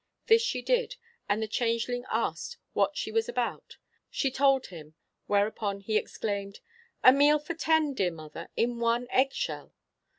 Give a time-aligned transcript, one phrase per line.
[0.25, 0.95] This she did,
[1.29, 3.77] and the changeling asked what she was about.
[4.09, 4.95] She told him.
[5.27, 6.59] Whereupon he exclaimed,
[7.03, 9.75] 'A meal for ten, dear mother, in one egg shell?'